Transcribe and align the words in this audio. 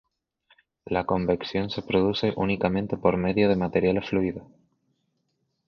La 0.85 1.03
convección 1.05 1.69
se 1.69 1.83
produce 1.83 2.33
únicamente 2.35 2.97
por 2.97 3.17
medio 3.17 3.47
de 3.49 3.55
materiales 3.55 4.09
fluidos. 4.09 4.47